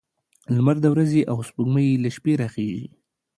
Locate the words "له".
2.03-2.09